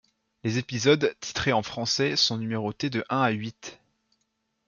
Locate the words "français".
1.61-2.15